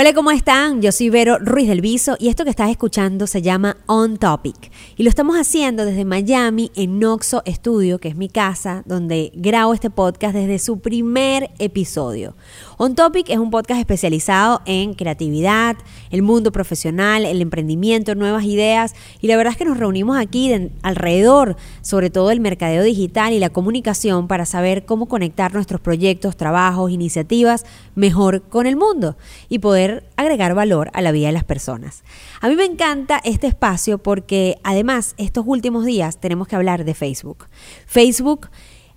[0.00, 0.80] Hola, ¿cómo están?
[0.80, 4.70] Yo soy Vero Ruiz del Viso y esto que estás escuchando se llama On Topic.
[4.96, 9.74] Y lo estamos haciendo desde Miami en Noxo Studio, que es mi casa, donde grabo
[9.74, 12.36] este podcast desde su primer episodio.
[12.76, 15.76] On Topic es un podcast especializado en creatividad,
[16.10, 18.94] el mundo profesional, el emprendimiento, nuevas ideas.
[19.20, 23.40] Y la verdad es que nos reunimos aquí alrededor, sobre todo el mercadeo digital y
[23.40, 29.16] la comunicación, para saber cómo conectar nuestros proyectos, trabajos, iniciativas mejor con el mundo
[29.48, 32.04] y poder agregar valor a la vida de las personas.
[32.40, 36.94] A mí me encanta este espacio porque además estos últimos días tenemos que hablar de
[36.94, 37.46] Facebook.
[37.86, 38.48] Facebook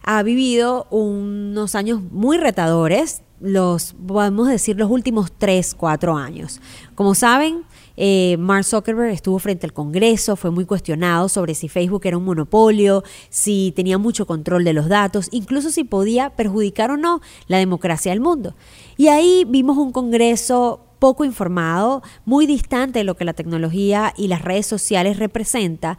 [0.04, 6.62] ha vivido unos años muy retadores, los, podemos decir, los últimos 3, 4 años.
[6.96, 7.64] Como saben,
[7.98, 12.26] eh, Mark Zuckerberg estuvo frente al Congreso, fue muy cuestionado sobre si Facebook era un
[12.26, 17.58] monopolio, si tenía mucho control de los datos, incluso si podía perjudicar o no la
[17.58, 18.56] democracia del mundo.
[18.98, 24.28] Y ahí vimos un Congreso poco informado, muy distante de lo que la tecnología y
[24.28, 25.98] las redes sociales representa,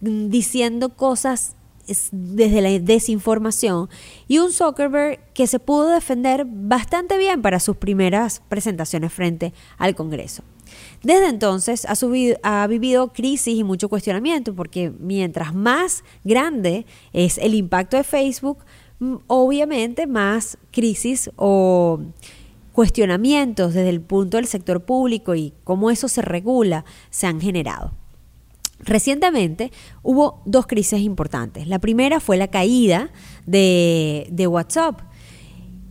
[0.00, 1.56] mm, diciendo cosas
[2.12, 3.88] desde la desinformación
[4.28, 9.94] y un Zuckerberg que se pudo defender bastante bien para sus primeras presentaciones frente al
[9.94, 10.42] Congreso.
[11.02, 11.86] Desde entonces
[12.42, 18.58] ha, vivido crisis y mucho cuestionamiento porque mientras más grande es el impacto de Facebook,
[19.26, 22.00] obviamente más crisis o
[22.72, 27.92] cuestionamientos desde el punto del sector público y cómo eso se regula se han generado.
[28.84, 31.66] Recientemente hubo dos crisis importantes.
[31.66, 33.10] La primera fue la caída
[33.46, 35.00] de, de WhatsApp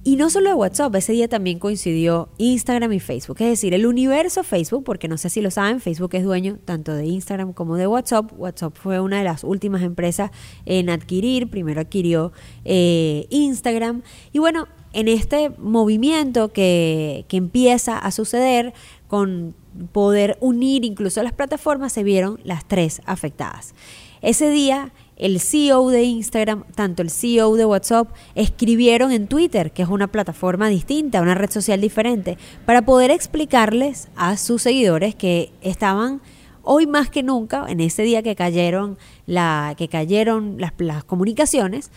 [0.06, 3.38] y no solo de WhatsApp, ese día también coincidió Instagram y Facebook.
[3.40, 6.94] Es decir, el universo Facebook, porque no sé si lo saben, Facebook es dueño tanto
[6.94, 8.30] de Instagram como de WhatsApp.
[8.36, 10.32] WhatsApp fue una de las últimas empresas
[10.66, 11.50] en adquirir.
[11.50, 12.34] Primero adquirió
[12.66, 14.02] eh, Instagram.
[14.34, 18.74] Y bueno, en este movimiento que, que empieza a suceder
[19.08, 19.56] con
[19.92, 23.74] poder unir incluso las plataformas, se vieron las tres afectadas.
[24.22, 29.84] Ese día el CEO de Instagram, tanto el CEO de WhatsApp, escribieron en Twitter, que
[29.84, 35.52] es una plataforma distinta, una red social diferente, para poder explicarles a sus seguidores que
[35.62, 36.22] estaban
[36.64, 38.98] hoy más que nunca, en ese día que cayeron,
[39.28, 41.92] la, que cayeron las, las comunicaciones,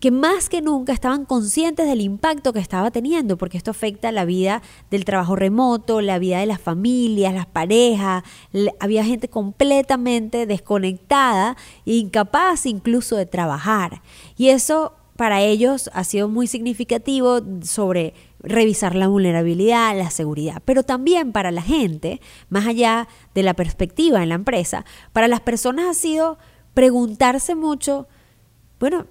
[0.00, 4.24] que más que nunca estaban conscientes del impacto que estaba teniendo, porque esto afecta la
[4.24, 8.22] vida del trabajo remoto, la vida de las familias, las parejas,
[8.78, 14.02] había gente completamente desconectada e incapaz incluso de trabajar.
[14.36, 20.82] Y eso para ellos ha sido muy significativo sobre revisar la vulnerabilidad, la seguridad, pero
[20.82, 22.20] también para la gente,
[22.50, 24.84] más allá de la perspectiva en la empresa,
[25.14, 26.38] para las personas ha sido
[26.74, 28.06] preguntarse mucho,
[28.78, 29.06] bueno,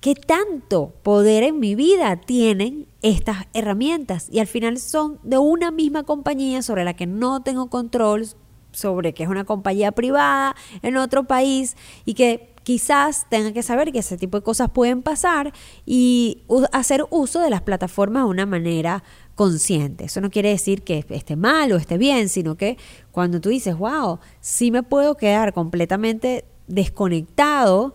[0.00, 4.28] ¿Qué tanto poder en mi vida tienen estas herramientas?
[4.30, 8.26] Y al final son de una misma compañía sobre la que no tengo control,
[8.72, 13.92] sobre que es una compañía privada en otro país y que quizás tenga que saber
[13.92, 15.52] que ese tipo de cosas pueden pasar
[15.86, 16.42] y
[16.72, 19.02] hacer uso de las plataformas de una manera
[19.34, 20.04] consciente.
[20.04, 22.76] Eso no quiere decir que esté mal o esté bien, sino que
[23.12, 27.94] cuando tú dices, wow, sí me puedo quedar completamente desconectado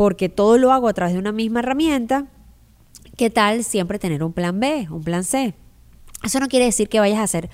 [0.00, 2.24] porque todo lo hago a través de una misma herramienta,
[3.18, 5.52] ¿qué tal siempre tener un plan B, un plan C?
[6.24, 7.50] Eso no quiere decir que vayas a hacer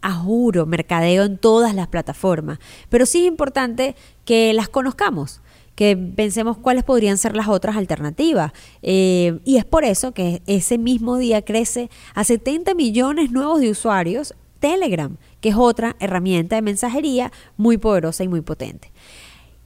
[0.00, 5.40] a juro mercadeo en todas las plataformas, pero sí es importante que las conozcamos
[5.74, 8.52] que pensemos cuáles podrían ser las otras alternativas.
[8.82, 13.70] Eh, y es por eso que ese mismo día crece a 70 millones nuevos de
[13.70, 18.92] usuarios Telegram, que es otra herramienta de mensajería muy poderosa y muy potente.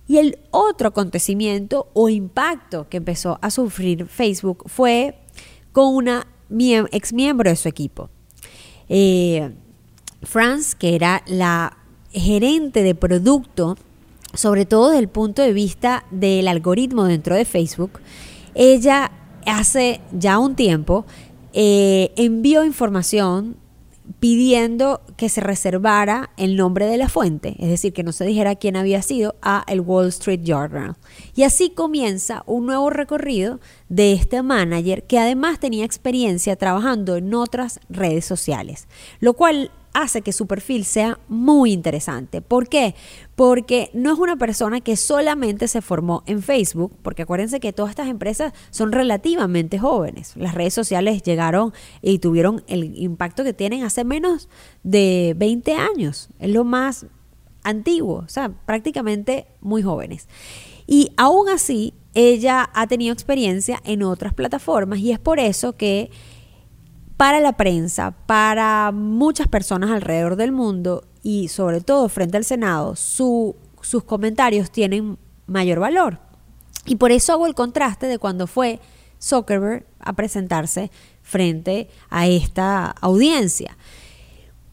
[0.09, 5.19] Y el otro acontecimiento o impacto que empezó a sufrir Facebook fue
[5.73, 6.27] con una
[6.91, 8.11] ex miembro de su equipo.
[8.89, 9.55] Eh,
[10.23, 11.79] France, que era la
[12.11, 13.77] gerente de producto,
[14.35, 18.01] sobre todo desde el punto de vista del algoritmo dentro de Facebook,
[18.55, 19.11] ella
[19.47, 21.05] hace ya un tiempo
[21.53, 23.57] eh, envió información
[24.19, 28.57] pidiendo que se reservara el nombre de la fuente, es decir, que no se dijera
[28.57, 30.97] quién había sido, a el Wall Street Journal.
[31.35, 37.35] Y así comienza un nuevo recorrido de este manager que además tenía experiencia trabajando en
[37.35, 38.89] otras redes sociales,
[39.21, 42.41] lo cual hace que su perfil sea muy interesante.
[42.41, 42.95] ¿Por qué?
[43.35, 47.91] Porque no es una persona que solamente se formó en Facebook, porque acuérdense que todas
[47.91, 50.33] estas empresas son relativamente jóvenes.
[50.37, 54.49] Las redes sociales llegaron y tuvieron el impacto que tienen hace menos
[54.83, 56.29] de 20 años.
[56.39, 57.07] Es lo más
[57.65, 60.29] antiguo, o sea, prácticamente muy jóvenes.
[60.87, 66.11] Y aún así, ella ha tenido experiencia en otras plataformas y es por eso que
[67.23, 72.97] para la prensa, para muchas personas alrededor del mundo y sobre todo frente al Senado,
[72.97, 73.55] sus
[74.05, 76.19] comentarios tienen mayor valor.
[76.85, 78.81] Y por eso hago el contraste de cuando fue
[79.23, 80.91] Zuckerberg a presentarse
[81.23, 83.77] frente a esta audiencia.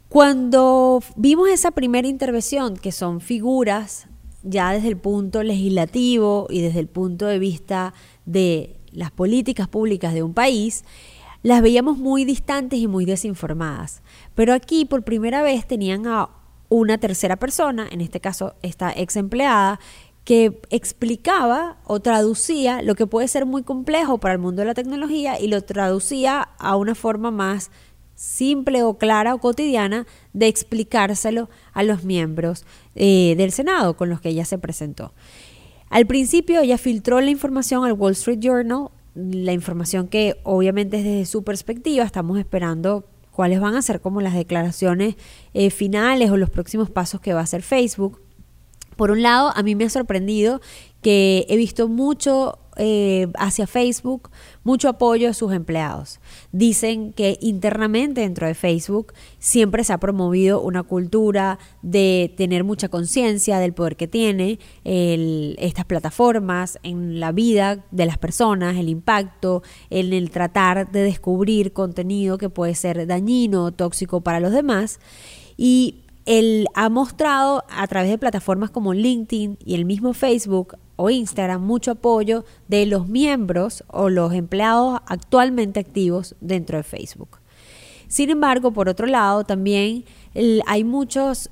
[0.08, 4.08] Cuando vimos esa primera intervención, que son figuras
[4.42, 7.94] ya desde el punto legislativo y desde el punto de vista
[8.26, 10.84] de las políticas públicas de un país,
[11.44, 14.02] las veíamos muy distantes y muy desinformadas.
[14.36, 16.30] Pero aquí por primera vez tenían a
[16.70, 19.80] una tercera persona, en este caso esta ex empleada,
[20.24, 24.74] que explicaba o traducía lo que puede ser muy complejo para el mundo de la
[24.76, 27.72] tecnología y lo traducía a una forma más
[28.14, 34.22] simple o clara o cotidiana de explicárselo a los miembros eh, del Senado con los
[34.22, 35.14] que ella se presentó.
[35.90, 41.04] Al principio ella filtró la información al Wall Street Journal, la información que obviamente es
[41.04, 45.16] desde su perspectiva, estamos esperando cuáles van a ser como las declaraciones
[45.54, 48.22] eh, finales o los próximos pasos que va a hacer Facebook.
[48.96, 50.60] Por un lado, a mí me ha sorprendido
[51.02, 54.30] que he visto mucho eh, hacia Facebook
[54.64, 56.20] mucho apoyo a sus empleados.
[56.54, 62.88] Dicen que internamente dentro de Facebook siempre se ha promovido una cultura de tener mucha
[62.88, 69.62] conciencia del poder que tiene estas plataformas en la vida de las personas, el impacto,
[69.90, 75.00] en el tratar de descubrir contenido que puede ser dañino o tóxico para los demás.
[75.58, 81.10] Y él ha mostrado a través de plataformas como LinkedIn y el mismo Facebook o
[81.10, 87.40] Instagram mucho apoyo de los miembros o los empleados actualmente activos dentro de Facebook.
[88.08, 90.06] Sin embargo, por otro lado, también
[90.68, 91.50] hay muchos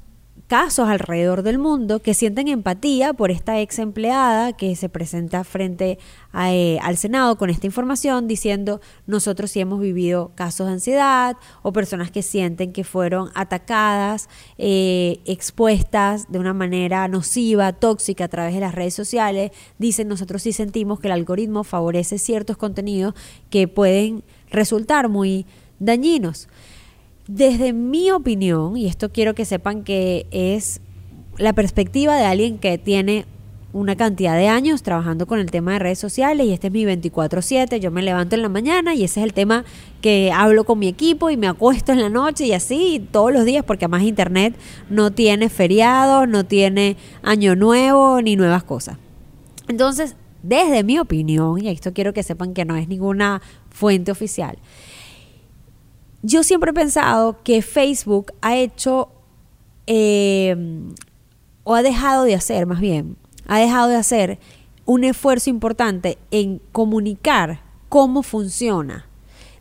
[0.47, 5.97] casos alrededor del mundo que sienten empatía por esta ex empleada que se presenta frente
[6.33, 11.73] eh, al Senado con esta información diciendo nosotros sí hemos vivido casos de ansiedad o
[11.73, 18.53] personas que sienten que fueron atacadas, eh, expuestas de una manera nociva, tóxica a través
[18.53, 23.15] de las redes sociales, dicen nosotros sí sentimos que el algoritmo favorece ciertos contenidos
[23.49, 25.45] que pueden resultar muy
[25.79, 26.47] dañinos.
[27.27, 30.79] Desde mi opinión, y esto quiero que sepan que es
[31.37, 33.25] la perspectiva de alguien que tiene
[33.73, 36.85] una cantidad de años trabajando con el tema de redes sociales y este es mi
[36.85, 39.65] 24/7, yo me levanto en la mañana y ese es el tema
[40.01, 43.43] que hablo con mi equipo y me acuesto en la noche y así todos los
[43.43, 44.55] días porque además internet
[44.89, 48.97] no tiene feriados, no tiene año nuevo ni nuevas cosas.
[49.67, 54.57] Entonces, desde mi opinión, y esto quiero que sepan que no es ninguna fuente oficial,
[56.21, 59.09] yo siempre he pensado que Facebook ha hecho,
[59.85, 60.55] eh,
[61.63, 64.39] o ha dejado de hacer más bien, ha dejado de hacer
[64.85, 69.05] un esfuerzo importante en comunicar cómo funciona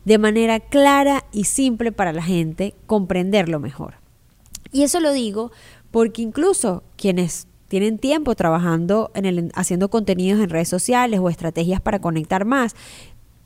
[0.05, 3.95] de manera clara y simple para la gente comprenderlo mejor.
[4.71, 5.51] Y eso lo digo
[5.91, 11.81] porque incluso quienes tienen tiempo trabajando en el haciendo contenidos en redes sociales o estrategias
[11.81, 12.75] para conectar más,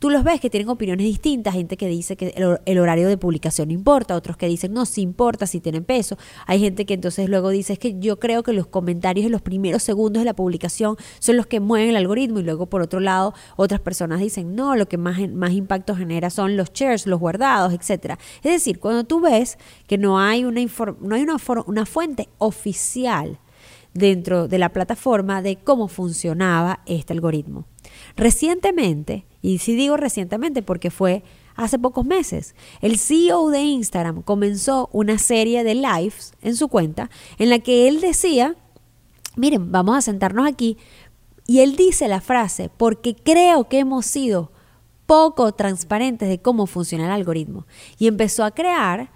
[0.02, 2.34] tú los ves que tienen opiniones distintas, gente que dice que
[2.64, 6.18] el, horario de publicación no importa, otros que dicen no, sí importa si tienen peso.
[6.48, 9.42] Hay gente que entonces luego dice es que yo creo que los comentarios en los
[9.42, 12.98] primeros segundos de la publicación son los que mueven el algoritmo y luego por otro
[12.98, 17.20] lado otras personas dicen no, lo que más, más impacto genera son los shares, los
[17.20, 18.18] guardados, etcétera.
[18.42, 19.56] Es decir, cuando tú ves
[19.86, 20.62] que no hay una,
[21.00, 21.36] no hay una,
[21.66, 23.38] una fuente oficial
[23.94, 27.66] dentro de la plataforma de cómo funcionaba este algoritmo.
[28.16, 31.22] Recientemente, y sí digo recientemente porque fue
[31.54, 37.10] hace pocos meses, el CEO de Instagram comenzó una serie de lives en su cuenta
[37.38, 38.56] en la que él decía,
[39.36, 40.78] miren, vamos a sentarnos aquí,
[41.46, 44.52] y él dice la frase, porque creo que hemos sido
[45.06, 47.66] poco transparentes de cómo funciona el algoritmo.
[47.98, 49.10] Y empezó a crear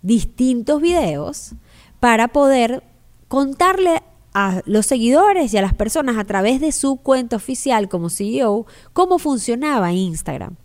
[0.00, 1.54] distintos videos
[2.00, 2.84] para poder
[3.28, 4.02] contarle
[4.34, 8.66] a los seguidores y a las personas a través de su cuenta oficial como CEO
[8.92, 10.56] cómo funcionaba Instagram.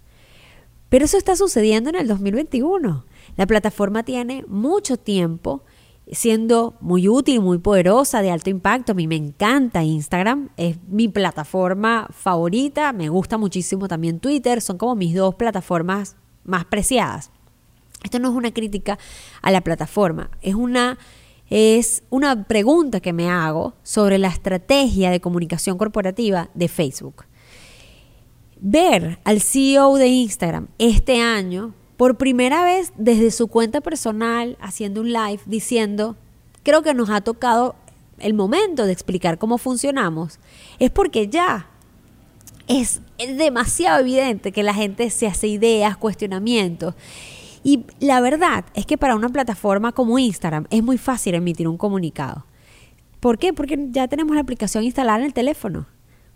[0.89, 3.05] Pero eso está sucediendo en el 2021.
[3.37, 5.63] La plataforma tiene mucho tiempo
[6.11, 8.93] siendo muy útil, muy poderosa, de alto impacto.
[8.93, 14.79] A mí me encanta Instagram, es mi plataforma favorita, me gusta muchísimo también Twitter, son
[14.79, 17.31] como mis dos plataformas más preciadas.
[18.03, 18.97] Esto no es una crítica
[19.41, 20.97] a la plataforma, es una
[21.49, 27.25] es una pregunta que me hago sobre la estrategia de comunicación corporativa de Facebook.
[28.61, 35.01] Ver al CEO de Instagram este año, por primera vez desde su cuenta personal, haciendo
[35.01, 36.15] un live diciendo,
[36.63, 37.75] creo que nos ha tocado
[38.19, 40.39] el momento de explicar cómo funcionamos,
[40.77, 41.67] es porque ya
[42.67, 46.93] es demasiado evidente que la gente se hace ideas, cuestionamientos
[47.63, 51.77] Y la verdad es que para una plataforma como Instagram es muy fácil emitir un
[51.77, 52.45] comunicado.
[53.19, 53.53] ¿Por qué?
[53.53, 55.87] Porque ya tenemos la aplicación instalada en el teléfono.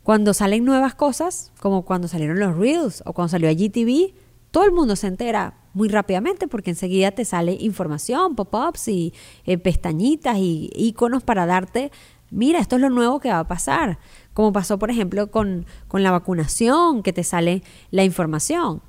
[0.03, 4.13] Cuando salen nuevas cosas, como cuando salieron los Reels o cuando salió GTV,
[4.51, 9.13] todo el mundo se entera muy rápidamente porque enseguida te sale información, pop-ups y
[9.45, 11.91] eh, pestañitas y iconos para darte,
[12.29, 13.97] mira, esto es lo nuevo que va a pasar.
[14.33, 18.81] Como pasó, por ejemplo, con, con la vacunación, que te sale la información.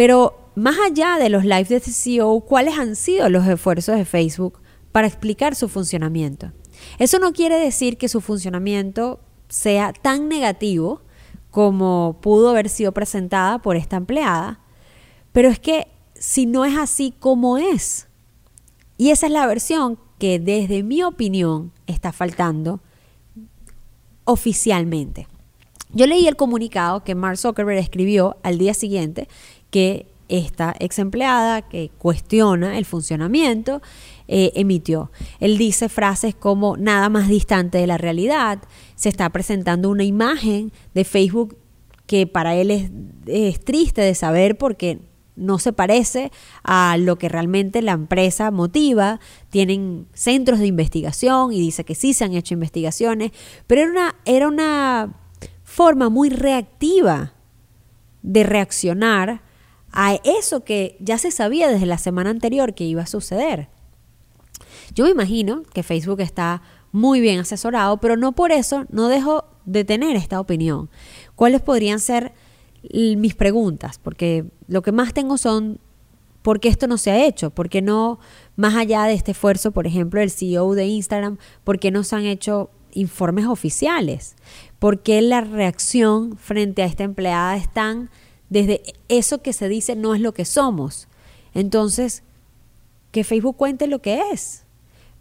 [0.00, 4.58] Pero más allá de los lives de CEO, ¿cuáles han sido los esfuerzos de Facebook
[4.92, 6.52] para explicar su funcionamiento?
[6.98, 11.02] Eso no quiere decir que su funcionamiento sea tan negativo
[11.50, 14.60] como pudo haber sido presentada por esta empleada,
[15.32, 18.08] pero es que si no es así como es,
[18.96, 22.80] y esa es la versión que desde mi opinión está faltando
[24.24, 25.28] oficialmente.
[25.92, 29.28] Yo leí el comunicado que Mark Zuckerberg escribió al día siguiente
[29.70, 33.82] que esta ex empleada que cuestiona el funcionamiento
[34.28, 35.10] eh, emitió.
[35.40, 38.60] Él dice frases como nada más distante de la realidad,
[38.94, 41.56] se está presentando una imagen de Facebook
[42.06, 42.90] que para él es,
[43.26, 45.00] es triste de saber porque
[45.36, 46.30] no se parece
[46.62, 49.20] a lo que realmente la empresa motiva.
[49.48, 53.32] Tienen centros de investigación y dice que sí se han hecho investigaciones,
[53.66, 55.14] pero era una, era una
[55.64, 57.32] forma muy reactiva
[58.22, 59.42] de reaccionar
[59.92, 63.68] a eso que ya se sabía desde la semana anterior que iba a suceder.
[64.94, 69.44] Yo me imagino que Facebook está muy bien asesorado, pero no por eso no dejo
[69.64, 70.90] de tener esta opinión.
[71.36, 72.32] ¿Cuáles podrían ser
[72.92, 73.98] mis preguntas?
[73.98, 75.80] Porque lo que más tengo son
[76.42, 77.50] ¿por qué esto no se ha hecho?
[77.50, 78.18] ¿Por qué no,
[78.56, 82.16] más allá de este esfuerzo, por ejemplo, el CEO de Instagram, por qué no se
[82.16, 84.36] han hecho informes oficiales?
[84.78, 88.10] ¿Por qué la reacción frente a esta empleada es tan
[88.50, 91.08] desde eso que se dice no es lo que somos?
[91.54, 92.22] Entonces,
[93.10, 94.64] que Facebook cuente lo que es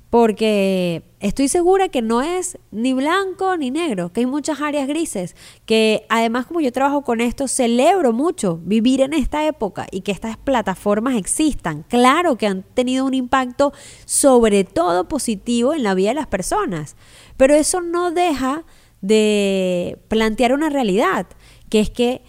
[0.10, 5.36] porque estoy segura que no es ni blanco ni negro, que hay muchas áreas grises,
[5.66, 10.12] que además como yo trabajo con esto, celebro mucho vivir en esta época y que
[10.12, 11.86] estas plataformas existan.
[11.88, 13.72] Claro que han tenido un impacto
[14.06, 16.96] sobre todo positivo en la vida de las personas,
[17.38, 18.64] pero eso no deja
[19.02, 21.28] de plantear una realidad,
[21.70, 22.24] que es que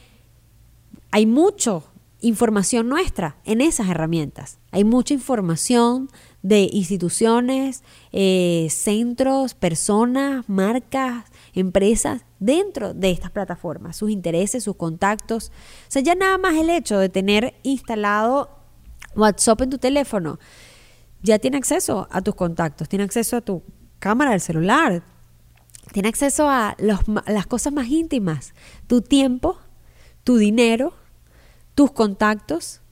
[1.11, 1.81] hay mucha
[2.21, 4.59] información nuestra en esas herramientas.
[4.71, 6.09] Hay mucha información
[6.43, 11.25] de instituciones, eh, centros, personas, marcas,
[11.55, 15.50] empresas dentro de estas plataformas, sus intereses, sus contactos.
[15.88, 18.50] O sea, ya nada más el hecho de tener instalado
[19.17, 20.38] WhatsApp en tu teléfono,
[21.23, 23.62] ya tiene acceso a tus contactos, tiene acceso a tu
[23.99, 25.02] cámara del celular,
[25.93, 28.55] tiene acceso a las cosas más íntimas,
[28.87, 29.59] tu tiempo,
[30.25, 30.95] tu dinero,
[31.80, 32.82] tus contactos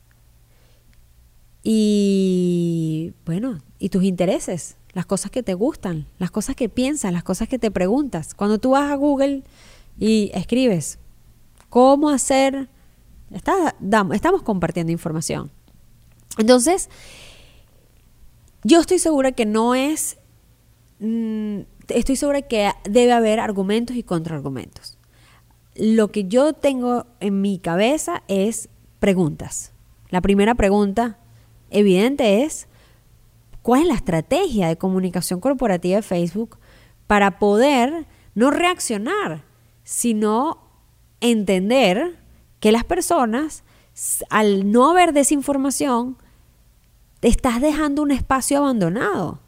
[1.63, 7.23] y bueno, y tus intereses, las cosas que te gustan, las cosas que piensas, las
[7.23, 8.35] cosas que te preguntas.
[8.35, 9.43] Cuando tú vas a Google
[9.99, 10.99] y escribes
[11.69, 12.71] cómo hacer,
[13.31, 15.51] estamos compartiendo información.
[16.39, 16.89] Entonces,
[18.65, 20.17] yo estoy segura que no es,
[21.01, 24.97] mm, estoy segura que debe haber argumentos y contraargumentos.
[25.75, 29.73] Lo que yo tengo en mi cabeza es preguntas.
[30.11, 31.19] La primera pregunta
[31.71, 32.69] evidente es
[33.63, 36.59] cuál es la estrategia de comunicación corporativa de Facebook
[37.07, 39.43] para poder no reaccionar,
[39.85, 40.59] sino
[41.21, 42.19] entender
[42.61, 43.65] que las personas,
[44.31, 46.17] al no haber desinformación,
[47.21, 49.41] te estás dejando un espacio abandonado.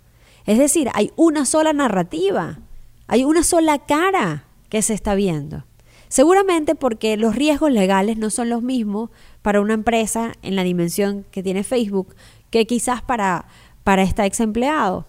[0.46, 2.58] Es decir, hay una sola narrativa,
[3.06, 5.64] hay una sola cara que se está viendo.
[6.08, 9.10] Seguramente porque los riesgos legales no son los mismos
[9.42, 12.14] para una empresa en la dimensión que tiene Facebook
[12.50, 13.46] que quizás para,
[13.84, 15.06] para esta ex empleado.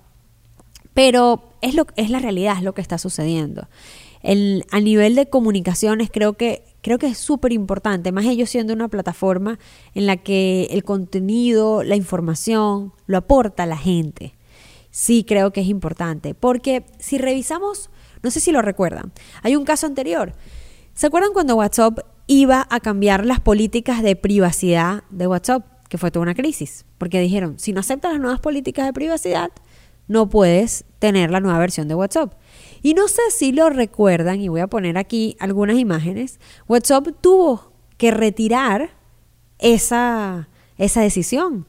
[0.94, 3.68] Pero es, lo, es la realidad, es lo que está sucediendo.
[4.22, 8.74] El, a nivel de comunicaciones creo que, creo que es súper importante, más ellos siendo
[8.74, 9.58] una plataforma
[9.96, 14.36] en la que el contenido, la información, lo aporta la gente.
[14.92, 17.90] Sí creo que es importante, porque si revisamos,
[18.22, 19.12] no sé si lo recuerdan,
[19.42, 20.34] hay un caso anterior.
[20.94, 22.00] ¿Se acuerdan cuando WhatsApp
[22.32, 27.20] iba a cambiar las políticas de privacidad de WhatsApp, que fue toda una crisis, porque
[27.20, 29.52] dijeron, si no aceptas las nuevas políticas de privacidad,
[30.08, 32.36] no puedes tener la nueva versión de WhatsApp.
[32.82, 37.74] Y no sé si lo recuerdan, y voy a poner aquí algunas imágenes, WhatsApp tuvo
[37.98, 38.92] que retirar
[39.60, 40.48] esa,
[40.78, 41.66] esa decisión.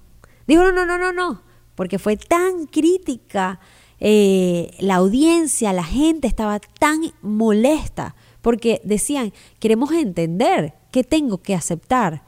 [0.47, 1.42] Dijo, no, no, no, no, no,
[1.75, 3.59] porque fue tan crítica
[3.99, 11.55] eh, la audiencia, la gente estaba tan molesta porque decían, queremos entender qué tengo que
[11.55, 12.23] aceptar.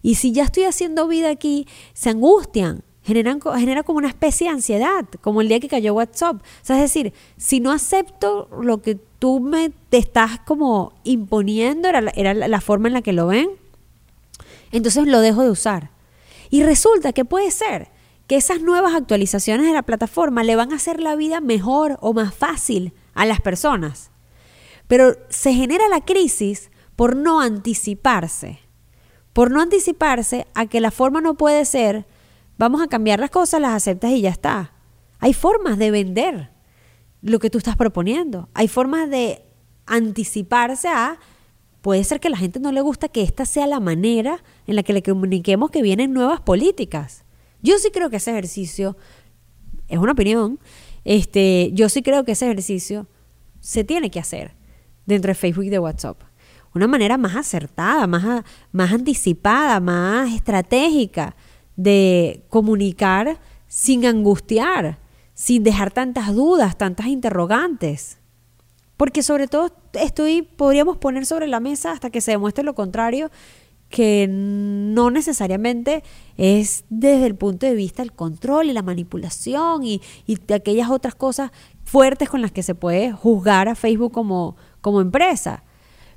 [0.00, 4.54] Y si ya estoy haciendo vida aquí, se angustian, generan, genera como una especie de
[4.54, 6.36] ansiedad, como el día que cayó WhatsApp.
[6.36, 11.88] O sea, es decir, si no acepto lo que tú me te estás como imponiendo,
[11.88, 13.50] era, era la forma en la que lo ven,
[14.72, 15.90] entonces lo dejo de usar.
[16.50, 17.88] Y resulta que puede ser
[18.26, 22.12] que esas nuevas actualizaciones de la plataforma le van a hacer la vida mejor o
[22.12, 24.10] más fácil a las personas.
[24.86, 28.60] Pero se genera la crisis por no anticiparse.
[29.32, 32.06] Por no anticiparse a que la forma no puede ser,
[32.58, 34.72] vamos a cambiar las cosas, las aceptas y ya está.
[35.18, 36.50] Hay formas de vender
[37.20, 38.48] lo que tú estás proponiendo.
[38.54, 39.42] Hay formas de
[39.86, 41.18] anticiparse a,
[41.82, 44.82] puede ser que la gente no le gusta que esta sea la manera en la
[44.82, 47.24] que le comuniquemos que vienen nuevas políticas.
[47.62, 48.96] Yo sí creo que ese ejercicio,
[49.88, 50.58] es una opinión,
[51.04, 53.06] este, yo sí creo que ese ejercicio
[53.60, 54.55] se tiene que hacer
[55.06, 56.20] dentro de Facebook y de WhatsApp.
[56.74, 61.34] Una manera más acertada, más, más anticipada, más estratégica
[61.76, 64.98] de comunicar sin angustiar,
[65.32, 68.18] sin dejar tantas dudas, tantas interrogantes.
[68.96, 73.30] Porque sobre todo estoy, podríamos poner sobre la mesa hasta que se demuestre lo contrario,
[73.88, 76.02] que no necesariamente
[76.36, 81.14] es desde el punto de vista del control y la manipulación y, y aquellas otras
[81.14, 81.52] cosas
[81.84, 85.64] fuertes con las que se puede juzgar a Facebook como, como empresa.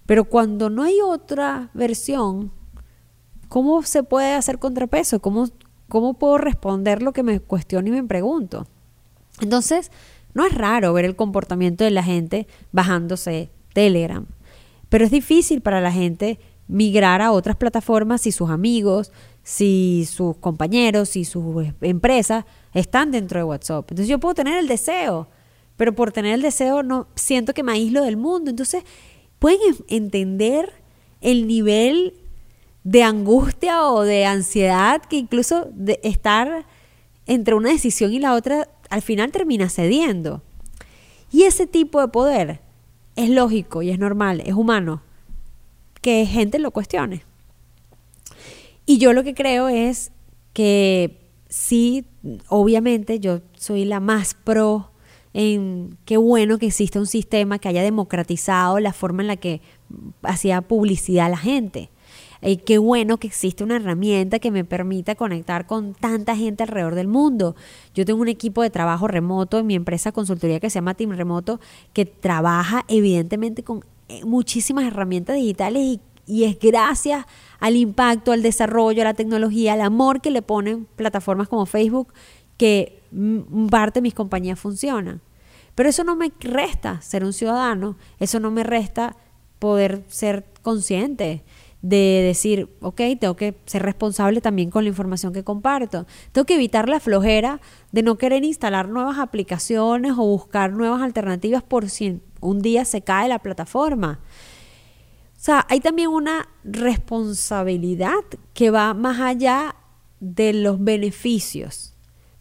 [0.06, 2.52] Pero cuando no hay otra versión,
[3.48, 5.20] ¿cómo se puede hacer contrapeso?
[5.22, 5.48] ¿Cómo,
[5.88, 8.68] cómo puedo responder lo que me cuestiono y me pregunto?
[9.42, 9.92] Entonces,
[10.36, 14.28] no es raro ver el comportamiento de la gente bajándose Telegram,
[14.88, 19.12] pero es difícil para la gente migrar a otras plataformas si sus amigos,
[19.42, 22.46] si sus compañeros, si sus empresas
[22.76, 23.90] están dentro de WhatsApp.
[23.90, 25.28] Entonces yo puedo tener el deseo,
[25.80, 28.50] pero por tener el deseo no siento que me aíslo del mundo.
[28.50, 28.84] Entonces,
[29.40, 30.74] pueden entender
[31.22, 32.16] el nivel
[32.84, 36.66] de angustia o de ansiedad que incluso de estar
[37.28, 40.44] entre una decisión y la otra al final termina cediendo.
[41.32, 42.60] Y ese tipo de poder
[43.16, 45.02] es lógico y es normal, es humano
[46.02, 47.24] que gente lo cuestione.
[48.86, 50.12] Y yo lo que creo es
[50.52, 52.04] que sí,
[52.50, 54.89] obviamente yo soy la más pro
[55.34, 59.62] en qué bueno que exista un sistema que haya democratizado la forma en la que
[60.24, 61.90] hacía publicidad a la gente.
[62.42, 66.96] Y qué bueno que existe una herramienta que me permita conectar con tanta gente alrededor
[66.96, 67.56] del mundo.
[67.94, 71.12] Yo tengo un equipo de trabajo remoto en mi empresa consultoría que se llama Team
[71.12, 71.60] Remoto,
[71.92, 77.26] que trabaja evidentemente con eh, muchísimas herramientas digitales y, y es gracias
[77.60, 82.14] al impacto, al desarrollo, a la tecnología, al amor que le ponen plataformas como Facebook
[82.60, 83.02] que
[83.72, 85.22] parte de mis compañías funcionan.
[85.74, 89.16] Pero eso no me resta ser un ciudadano, eso no me resta
[89.60, 91.44] poder ser consciente
[91.82, 96.06] de decir, ok, tengo que ser responsable también con la información que comparto.
[96.34, 97.62] Tengo que evitar la flojera
[97.94, 103.02] de no querer instalar nuevas aplicaciones o buscar nuevas alternativas por si un día se
[103.02, 104.20] cae la plataforma.
[105.38, 109.76] O sea, hay también una responsabilidad que va más allá
[110.20, 111.94] de los beneficios,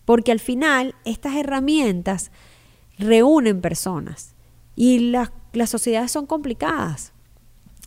[0.09, 2.33] porque al final estas herramientas
[2.99, 4.35] reúnen personas
[4.75, 7.13] y las, las sociedades son complicadas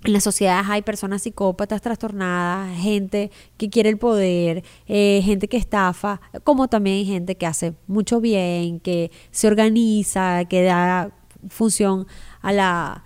[0.04, 5.58] en las sociedades hay personas psicópatas, trastornadas, gente que quiere el poder, eh, gente que
[5.58, 11.10] estafa, como también hay gente que hace mucho bien, que se organiza, que da
[11.50, 12.06] función
[12.42, 13.04] a la...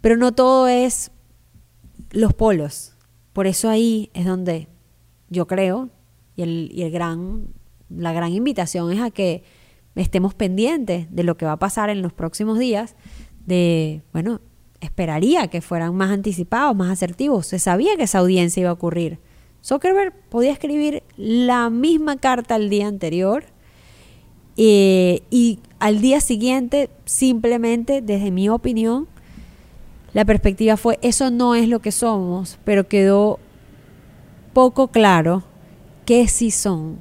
[0.00, 1.10] Pero no todo es
[2.10, 2.96] los polos.
[3.34, 4.68] Por eso ahí es donde
[5.28, 5.90] yo creo,
[6.36, 7.59] y, el, y el gran,
[7.90, 9.42] la gran invitación es a que
[9.96, 12.96] estemos pendientes de lo que va a pasar en los próximos días,
[13.46, 14.40] de, bueno,
[14.80, 17.46] esperaría que fueran más anticipados, más asertivos.
[17.46, 19.18] Se sabía que esa audiencia iba a ocurrir.
[19.62, 23.44] Zuckerberg podía escribir la misma carta al día anterior
[24.56, 29.06] eh, y al día siguiente simplemente, desde mi opinión,
[30.12, 33.38] la perspectiva fue, eso no es lo que somos, pero quedó
[34.52, 35.44] poco claro
[36.04, 36.98] que sí son.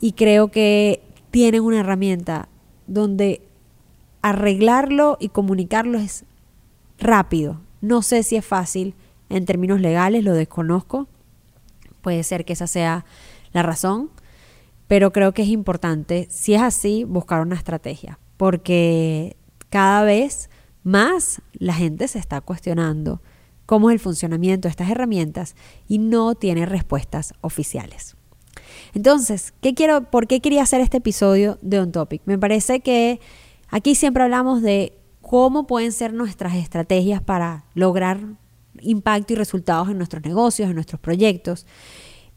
[0.00, 2.48] Y creo que tienen una herramienta
[2.86, 3.42] donde
[4.22, 6.24] arreglarlo y comunicarlo es
[6.98, 7.60] rápido.
[7.80, 8.94] No sé si es fácil
[9.28, 11.06] en términos legales, lo desconozco.
[12.00, 13.04] Puede ser que esa sea
[13.52, 14.10] la razón,
[14.86, 19.36] pero creo que es importante, si es así, buscar una estrategia, porque
[19.68, 20.48] cada vez
[20.82, 23.20] más la gente se está cuestionando
[23.66, 25.54] cómo es el funcionamiento de estas herramientas
[25.88, 28.17] y no tiene respuestas oficiales.
[28.94, 32.22] Entonces, ¿qué quiero, ¿por qué quería hacer este episodio de On Topic?
[32.24, 33.20] Me parece que
[33.68, 38.20] aquí siempre hablamos de cómo pueden ser nuestras estrategias para lograr
[38.80, 41.66] impacto y resultados en nuestros negocios, en nuestros proyectos.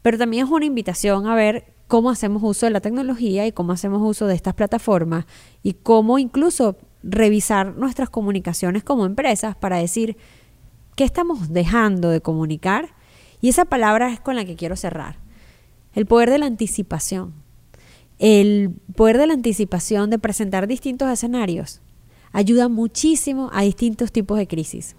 [0.02, 3.72] pero también es una invitación a ver cómo hacemos uso de la tecnología y cómo
[3.72, 5.26] hacemos uso de estas plataformas
[5.62, 10.16] y cómo incluso revisar nuestras comunicaciones como empresas para decir
[10.96, 12.94] qué estamos dejando de comunicar.
[13.40, 15.21] Y esa palabra es con la que quiero cerrar.
[15.94, 17.34] El poder de la anticipación.
[18.18, 21.80] El poder de la anticipación de presentar distintos escenarios
[22.32, 24.96] ayuda muchísimo a distintos tipos de crisis.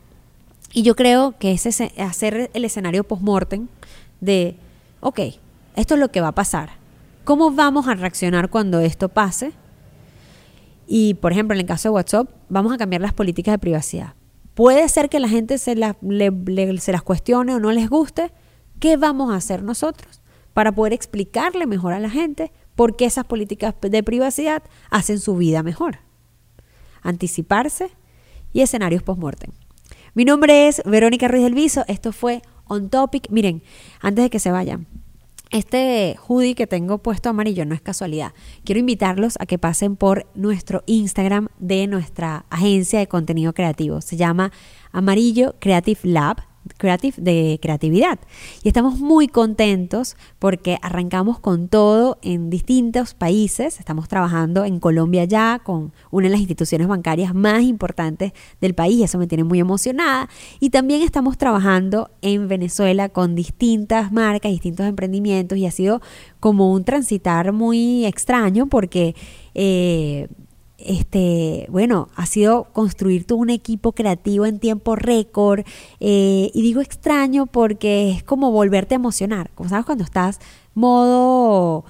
[0.71, 1.65] Y yo creo que es
[1.97, 3.67] hacer el escenario post-mortem
[4.21, 4.56] de,
[4.99, 5.19] ok,
[5.75, 6.71] esto es lo que va a pasar.
[7.23, 9.53] ¿Cómo vamos a reaccionar cuando esto pase?
[10.88, 14.13] Y, por ejemplo, en el caso de WhatsApp, vamos a cambiar las políticas de privacidad.
[14.53, 15.95] Puede ser que la gente se las
[17.03, 18.32] cuestione o no les guste.
[18.79, 20.22] ¿Qué vamos a hacer nosotros
[20.54, 25.36] para poder explicarle mejor a la gente por qué esas políticas de privacidad hacen su
[25.36, 26.00] vida mejor?
[27.02, 27.92] Anticiparse
[28.54, 29.52] y escenarios post-mortem.
[30.13, 31.84] Mi nombre es Verónica Ruiz del Viso.
[31.88, 33.30] Esto fue On Topic.
[33.30, 33.63] Miren,
[34.00, 34.88] antes de que se vayan,
[35.54, 38.34] este hoodie que tengo puesto amarillo no es casualidad.
[38.63, 44.02] Quiero invitarlos a que pasen por nuestro Instagram de nuestra agencia de contenido creativo.
[44.02, 44.52] Se llama
[44.92, 46.44] Amarillo Creative Lab
[47.17, 48.19] De creatividad.
[48.63, 53.80] Y estamos muy contentos porque arrancamos con todo en distintos países.
[53.80, 59.02] Estamos trabajando en Colombia ya con una de las instituciones bancarias más importantes del país.
[59.02, 60.30] Eso me tiene muy emocionada.
[60.60, 65.58] Y también estamos trabajando en Venezuela con distintas marcas, distintos emprendimientos.
[65.58, 66.02] Y ha sido
[66.39, 69.15] como un transitar muy extraño porque...
[69.56, 70.28] Eh,
[70.86, 75.65] este, bueno, ha sido construir todo un equipo creativo en tiempo récord.
[76.00, 79.50] Eh, y digo extraño porque es como volverte a emocionar.
[79.56, 80.39] Como sabes, cuando estás
[80.74, 81.86] modo,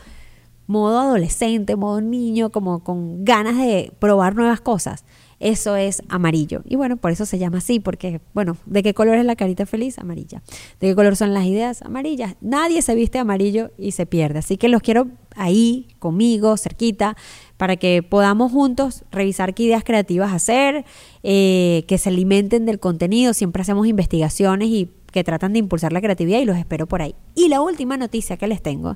[0.67, 5.05] modo adolescente, modo niño, como con ganas de probar nuevas cosas.
[5.43, 6.61] Eso es amarillo.
[6.63, 9.65] Y bueno, por eso se llama así, porque, bueno, ¿de qué color es la carita
[9.65, 9.99] feliz?
[9.99, 10.41] Amarilla.
[10.79, 11.81] ¿De qué color son las ideas?
[11.81, 12.37] Amarillas.
[12.39, 14.39] Nadie se viste amarillo y se pierde.
[14.39, 17.17] Así que los quiero ahí, conmigo, cerquita,
[17.57, 20.85] para que podamos juntos revisar qué ideas creativas hacer,
[21.23, 23.33] eh, que se alimenten del contenido.
[23.33, 27.15] Siempre hacemos investigaciones y que tratan de impulsar la creatividad y los espero por ahí.
[27.35, 28.95] Y la última noticia que les tengo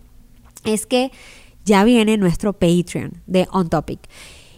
[0.63, 1.11] es que
[1.65, 3.99] ya viene nuestro Patreon de On Topic.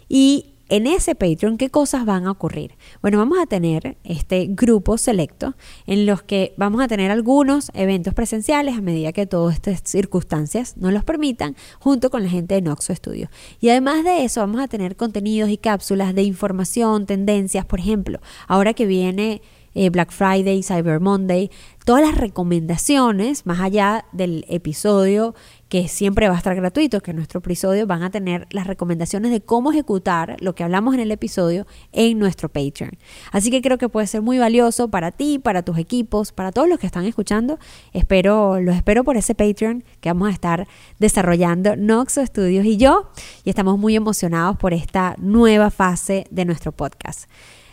[0.07, 2.75] Y en ese Patreon, ¿qué cosas van a ocurrir?
[3.01, 5.55] Bueno, vamos a tener este grupo selecto
[5.87, 10.77] en los que vamos a tener algunos eventos presenciales a medida que todas estas circunstancias
[10.77, 13.29] nos los permitan, junto con la gente de Noxo Studio.
[13.59, 18.19] Y además de eso, vamos a tener contenidos y cápsulas de información, tendencias, por ejemplo,
[18.47, 19.41] ahora que viene
[19.73, 21.49] eh, Black Friday, Cyber Monday,
[21.85, 25.33] todas las recomendaciones, más allá del episodio
[25.69, 29.31] que siempre va a estar gratuito, que en nuestro episodio van a tener las recomendaciones
[29.31, 32.91] de cómo ejecutar lo que hablamos en el episodio en nuestro Patreon.
[33.31, 36.67] Así que creo que puede ser muy valioso para ti, para tus equipos, para todos
[36.67, 37.59] los que están escuchando.
[37.93, 43.11] Espero, los espero por ese Patreon que vamos a estar desarrollando Noxo Studios y yo,
[43.43, 47.29] y estamos muy emocionados por esta nueva fase de nuestro podcast.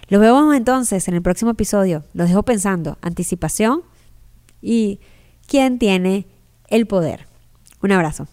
[0.08, 2.04] Los vemos entonces en el próximo episodio.
[2.14, 3.82] Los dejo pensando, anticipación
[4.62, 5.00] y
[5.46, 6.26] quién tiene
[6.68, 7.26] el poder.
[7.82, 8.28] Un abrazo.